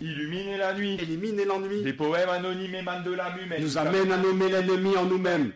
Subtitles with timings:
[0.00, 0.94] Illuminer la nuit.
[1.00, 1.82] Éliminer l'ennui.
[1.82, 3.60] Des poèmes anonymes émanent de la mumette.
[3.60, 5.52] Nous amène à nommer l'ennemi en nous-mêmes.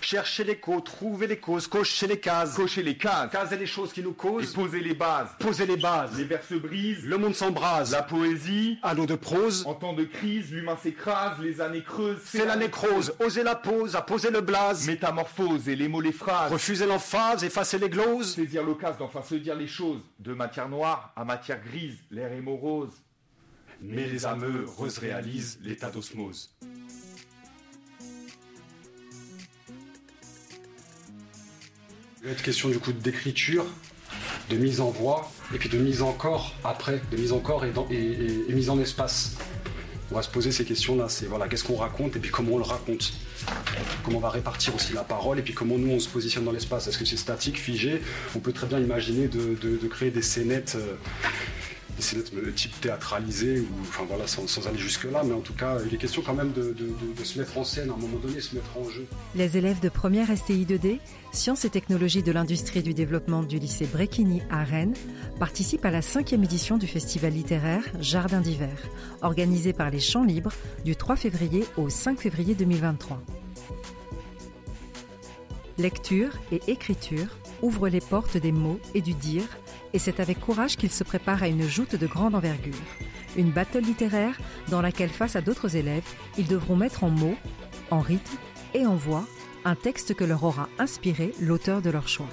[0.00, 2.54] Chercher l'écho, trouver les causes, cocher les cases.
[2.54, 3.30] Cocher les cases.
[3.32, 4.52] Caser les choses qui nous Et causent.
[4.52, 5.28] poser les bases.
[5.40, 6.16] Poser les bases.
[6.16, 7.04] Les vers se brisent.
[7.04, 7.90] Le monde s'embrase.
[7.90, 8.78] La poésie.
[8.82, 9.66] À l'eau de prose.
[9.66, 12.20] En temps de crise, l'humain s'écrase, les années creusent.
[12.24, 13.12] C'est la nécrose.
[13.18, 14.86] Oser la pose, à poser le blaze.
[14.86, 16.52] Métamorphose et les mots, les phrases.
[16.52, 18.34] Refuser l'emphase, effacer les gloses.
[18.36, 20.00] Saisir l'occasion d'enfin se dire les choses.
[20.20, 22.92] De matière noire à matière grise, l'air est morose.
[23.80, 24.66] Mais les âmes
[24.98, 26.50] réalisent l'état d'osmose.
[32.20, 33.64] Il va être question du coup d'écriture,
[34.50, 37.64] de mise en voix, et puis de mise en corps après, de mise en corps
[37.64, 37.72] et,
[38.52, 39.36] mise en espace.
[40.10, 42.58] On va se poser ces questions-là, c'est voilà, qu'est-ce qu'on raconte et puis comment on
[42.58, 43.12] le raconte.
[44.02, 46.52] Comment on va répartir aussi la parole et puis comment nous on se positionne dans
[46.52, 46.86] l'espace.
[46.88, 48.00] Est-ce que c'est statique, figé?
[48.34, 50.76] On peut très bien imaginer de, de- de créer des scénettes.
[51.98, 52.72] Des scénettes euh, type
[54.08, 57.38] voilà, sans, aller jusque-là, mais en tout cas, il est question quand même de se
[57.38, 59.06] mettre en scène à un moment donné, se mettre en jeu.
[59.34, 61.00] Les élèves de première STI 2D,
[61.32, 64.94] Sciences et technologies de l'industrie du développement du lycée Bréquigny à Rennes,
[65.38, 68.78] participent à la cinquième édition du festival littéraire Jardin d'hiver,
[69.20, 73.20] organisé par les Champs Libres du 3 février au 5 février 2023.
[75.78, 79.44] Lecture et écriture ouvrent les portes des mots et du dire,
[79.92, 82.74] et c'est avec courage qu'ils se préparent à une joute de grande envergure.
[83.36, 87.36] Une battle littéraire dans laquelle, face à d'autres élèves, ils devront mettre en mots,
[87.90, 88.36] en rythme
[88.74, 89.24] et en voix
[89.64, 92.28] un texte que leur aura inspiré l'auteur de leur choix.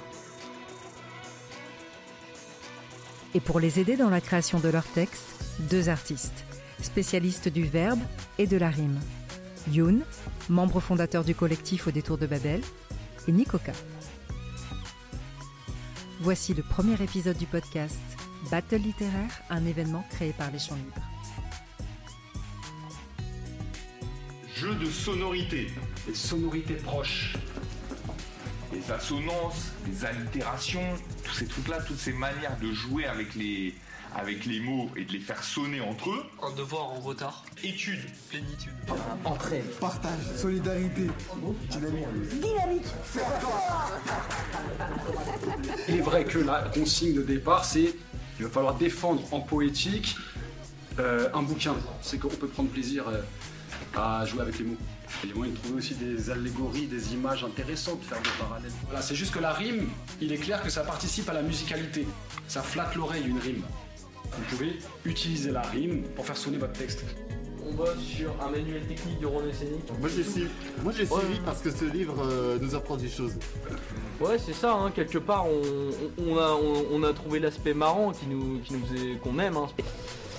[3.34, 5.26] Et pour les aider dans la création de leur texte,
[5.70, 6.44] deux artistes,
[6.80, 8.00] spécialistes du verbe
[8.38, 8.98] et de la rime.
[9.70, 10.02] Youn,
[10.48, 12.60] membre fondateur du collectif Au détour de Babel,
[13.28, 13.72] et Nikoka.
[16.20, 18.00] Voici le premier épisode du podcast
[18.50, 21.06] Battle littéraire, un événement créé par les Champs Libres.
[24.56, 25.70] Jeu de sonorité.
[26.08, 27.36] Les sonorités proches.
[28.72, 33.74] Les assonances, les allitérations, tous ces trucs-là, toutes ces manières de jouer avec les,
[34.16, 36.24] avec les mots et de les faire sonner entre eux.
[36.42, 37.44] Un devoir en retard.
[37.62, 38.00] Étude.
[38.30, 38.72] Plénitude.
[39.80, 41.06] Partage, solidarité,
[41.70, 42.86] dynamique.
[45.88, 47.94] Il est vrai que la consigne de départ, c'est
[48.38, 50.16] il va falloir défendre en poétique
[50.98, 51.74] euh, un bouquin.
[52.02, 53.22] C'est qu'on peut prendre plaisir euh,
[53.96, 54.76] à jouer avec les mots.
[55.22, 58.72] Il y a moyen de trouver aussi des allégories, des images intéressantes, faire des parallèles.
[58.84, 59.88] Voilà, c'est juste que la rime,
[60.20, 62.06] il est clair que ça participe à la musicalité.
[62.48, 63.62] Ça flatte l'oreille, une rime.
[64.32, 67.04] Vous pouvez utiliser la rime pour faire sonner votre texte.
[67.68, 69.50] On bosse sur un manuel technique de René.
[69.98, 70.48] Moi j'ai suivi,
[70.84, 71.20] moi, j'ai Ouais.
[71.20, 73.32] suivi parce que ce livre euh, nous apprend des choses.
[74.20, 77.74] Ouais, c'est ça, hein, quelque part, on, on- on a, on, on a trouvé l'aspect
[77.74, 79.56] marrant qui nous, qui nous est- qu'on aime.
[79.56, 79.66] Hein.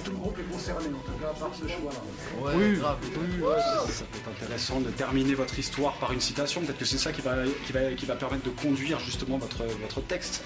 [0.05, 2.45] Tout le groupe est concerné, en tout cas, par ce choix-là.
[2.45, 2.97] Ouais, oui, grave.
[3.03, 3.55] Oui, ouais,
[3.89, 6.61] Ça peut être intéressant de terminer votre histoire par une citation.
[6.61, 9.65] Peut-être que c'est ça qui va, qui, va, qui va permettre de conduire justement votre,
[9.81, 10.43] votre texte.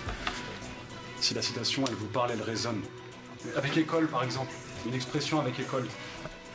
[1.19, 2.81] Si la citation, elle vous parle, elle résonne.
[3.55, 4.51] Avec école, par exemple.
[4.85, 5.87] Une expression avec école.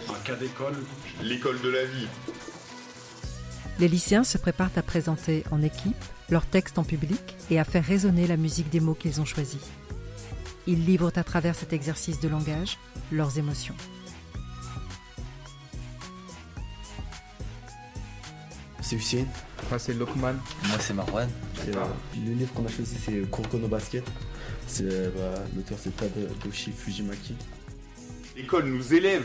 [0.09, 0.75] Un cas d'école.
[1.23, 2.09] L'école de la vie.
[3.79, 5.97] Les lycéens se préparent à présenter en équipe
[6.31, 9.61] leurs textes en public et à faire résonner la musique des mots qu'ils ont choisis.
[10.67, 12.79] Ils livrent à travers cet exercice de langage
[13.13, 13.77] leurs émotions.
[18.81, 19.25] C'est Hussein.
[19.69, 20.37] Moi c'est Lokman.
[20.65, 21.29] Moi c'est Marwan.
[21.67, 24.05] Et, euh, le livre qu'on a choisi c'est Kuroko Basket.
[24.67, 27.35] C'est euh, bah, l'auteur c'est Tadashi Fujimaki.
[28.37, 29.25] L'école nous élève.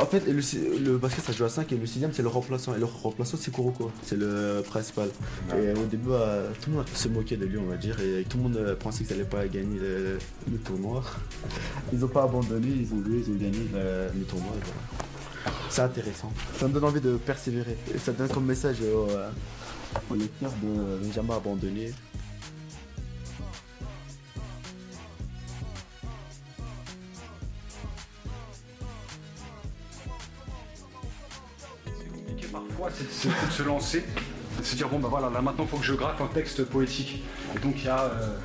[0.00, 0.40] En fait le,
[0.78, 2.74] le basket ça joue à 5 et le sixième c'est le remplaçant.
[2.74, 5.08] Et le remplaçant c'est Kuroko, c'est le principal.
[5.60, 8.24] Et au début euh, tout le monde se moquait de lui on va dire et
[8.28, 10.18] tout le monde euh, pensait qu'ils n'allaient pas gagner le,
[10.50, 11.02] le tournoi.
[11.92, 14.52] Ils ont pas abandonné, ils ont joué, ils ont gagné le, le tournoi.
[14.56, 15.56] et voilà.
[15.70, 16.32] C'est intéressant.
[16.58, 17.76] Ça me donne envie de persévérer.
[17.94, 19.30] Et ça donne comme message aux, euh,
[20.10, 21.92] aux lecteurs de ne jamais abandonner.
[32.52, 34.04] Parfois, c'est de se lancer.
[34.58, 36.64] De se dire, bon, bah voilà, là maintenant, il faut que je gratte un texte
[36.64, 37.22] poétique.
[37.54, 38.36] Et donc, il y a euh,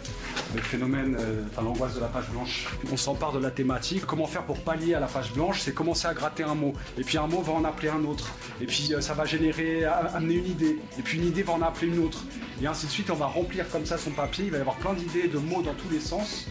[0.54, 2.68] le phénomène, euh, enfin, l'angoisse de la page blanche.
[2.92, 4.06] On s'empare de la thématique.
[4.06, 5.62] Comment faire pour pallier à la page blanche?
[5.62, 6.74] C'est commencer à gratter un mot.
[7.00, 8.32] Et puis, un mot va en appeler un autre.
[8.62, 10.80] Et puis, euh, ça va générer, amener une idée.
[11.00, 12.24] Et puis, une idée va en appeler une autre.
[12.62, 14.46] Et ainsi de suite, on va remplir comme ça son papier.
[14.46, 16.48] Il va y avoir plein d'idées, de mots dans tous les sens.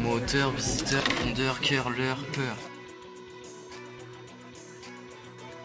[0.00, 2.69] Mot auteur, visiteur, fondeur, cœur, l'heure, peur.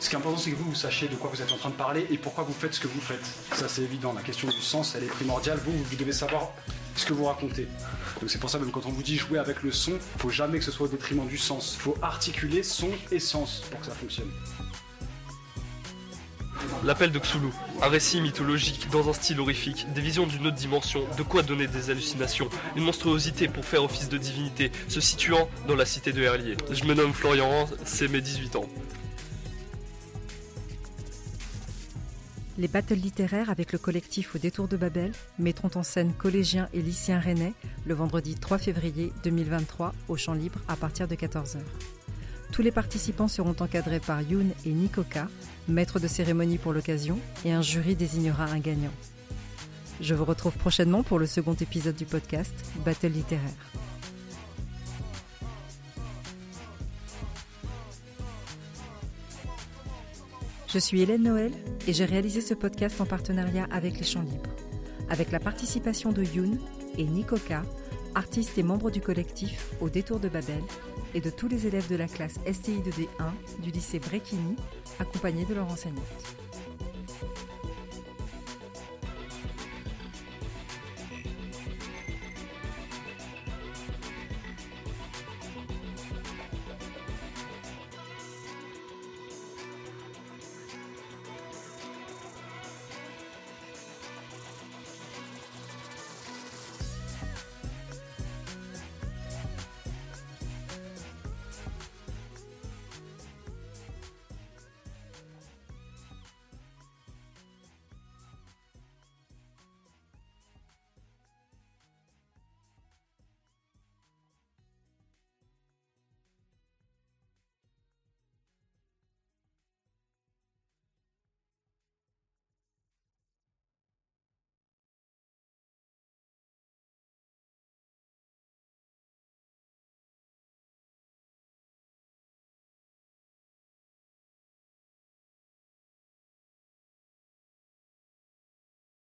[0.05, 1.71] Ce qui est important, c'est que vous, vous sachiez de quoi vous êtes en train
[1.71, 3.25] de parler et pourquoi vous faites ce que vous faites.
[3.55, 4.13] Ça, c'est évident.
[4.13, 5.57] La question du sens, elle est primordiale.
[5.65, 6.51] Vous, vous devez savoir
[6.95, 7.67] ce que vous racontez.
[8.21, 10.59] Donc c'est pour ça même quand on vous dit jouer avec le son, faut jamais
[10.59, 11.75] que ce soit au détriment du sens.
[11.79, 14.29] Faut articuler son et sens pour que ça fonctionne.
[16.83, 17.49] L'appel de Cthulhu,
[17.81, 21.65] un récit mythologique dans un style horrifique, des visions d'une autre dimension, de quoi donner
[21.65, 26.21] des hallucinations, une monstruosité pour faire office de divinité, se situant dans la cité de
[26.21, 26.57] Herlier.
[26.69, 28.69] Je me nomme Florian c'est mes 18 ans.
[32.57, 36.81] Les battles littéraires avec le collectif Au détour de Babel mettront en scène collégiens et
[36.81, 37.51] lycéens rennais
[37.85, 41.57] le vendredi 3 février 2023 au Champ Libre à partir de 14h.
[42.53, 45.27] Tous les participants seront encadrés par Youn et Nikoka,
[45.67, 48.93] maîtres de cérémonie pour l'occasion, et un jury désignera un gagnant.
[49.99, 52.53] Je vous retrouve prochainement pour le second épisode du podcast
[52.85, 53.51] Battle littéraire.
[60.75, 61.53] Je suis Hélène Noël
[61.87, 64.49] et j'ai réalisé ce podcast en partenariat avec Les Champs Libres,
[65.09, 66.59] avec la participation de Youn
[66.97, 67.61] et Nikoka,
[68.13, 70.61] artistes et membres du collectif Au détour de Babel,
[71.13, 74.57] et de tous les élèves de la classe STI 2D1 du lycée Bréquigny,
[74.99, 76.03] accompagnés de leur enseignante.